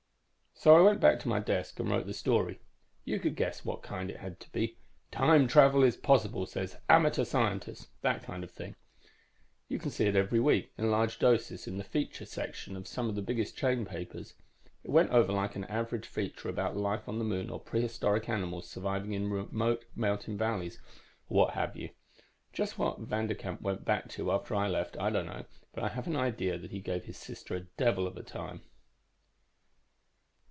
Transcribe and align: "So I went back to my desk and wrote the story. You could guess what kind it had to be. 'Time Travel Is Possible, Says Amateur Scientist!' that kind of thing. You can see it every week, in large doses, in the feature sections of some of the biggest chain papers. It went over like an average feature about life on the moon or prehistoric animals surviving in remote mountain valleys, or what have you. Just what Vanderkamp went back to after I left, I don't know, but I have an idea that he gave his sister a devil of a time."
"So 0.53 0.75
I 0.75 0.81
went 0.81 0.99
back 0.99 1.19
to 1.21 1.27
my 1.27 1.39
desk 1.39 1.79
and 1.79 1.89
wrote 1.89 2.05
the 2.05 2.13
story. 2.13 2.59
You 3.03 3.19
could 3.19 3.35
guess 3.35 3.65
what 3.65 3.81
kind 3.81 4.11
it 4.11 4.17
had 4.19 4.39
to 4.41 4.51
be. 4.51 4.77
'Time 5.09 5.47
Travel 5.47 5.81
Is 5.81 5.97
Possible, 5.97 6.45
Says 6.45 6.77
Amateur 6.87 7.23
Scientist!' 7.25 7.89
that 8.03 8.21
kind 8.21 8.43
of 8.43 8.51
thing. 8.51 8.75
You 9.67 9.79
can 9.79 9.89
see 9.89 10.05
it 10.05 10.15
every 10.15 10.39
week, 10.39 10.71
in 10.77 10.91
large 10.91 11.17
doses, 11.17 11.65
in 11.65 11.79
the 11.79 11.83
feature 11.83 12.25
sections 12.27 12.77
of 12.77 12.87
some 12.87 13.09
of 13.09 13.15
the 13.15 13.23
biggest 13.23 13.57
chain 13.57 13.87
papers. 13.87 14.35
It 14.83 14.91
went 14.91 15.09
over 15.09 15.33
like 15.33 15.55
an 15.55 15.63
average 15.63 16.05
feature 16.05 16.49
about 16.49 16.77
life 16.77 17.09
on 17.09 17.17
the 17.17 17.25
moon 17.25 17.49
or 17.49 17.59
prehistoric 17.59 18.29
animals 18.29 18.69
surviving 18.69 19.13
in 19.13 19.31
remote 19.31 19.85
mountain 19.95 20.37
valleys, 20.37 20.77
or 21.27 21.37
what 21.39 21.53
have 21.55 21.75
you. 21.75 21.89
Just 22.53 22.77
what 22.77 22.99
Vanderkamp 23.01 23.61
went 23.61 23.83
back 23.83 24.09
to 24.09 24.31
after 24.31 24.53
I 24.53 24.67
left, 24.67 24.95
I 24.99 25.09
don't 25.09 25.25
know, 25.25 25.43
but 25.73 25.83
I 25.83 25.87
have 25.87 26.05
an 26.05 26.15
idea 26.15 26.59
that 26.59 26.69
he 26.69 26.81
gave 26.81 27.05
his 27.05 27.17
sister 27.17 27.55
a 27.55 27.61
devil 27.61 28.05
of 28.05 28.15
a 28.15 28.21
time." 28.21 28.61